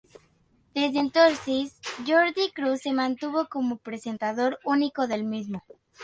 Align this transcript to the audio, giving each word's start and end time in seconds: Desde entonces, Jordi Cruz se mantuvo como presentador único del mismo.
Desde 0.73 0.97
entonces, 0.97 1.77
Jordi 2.07 2.49
Cruz 2.55 2.79
se 2.81 2.91
mantuvo 2.91 3.47
como 3.49 3.77
presentador 3.77 4.57
único 4.63 5.05
del 5.05 5.25
mismo. 5.25 5.63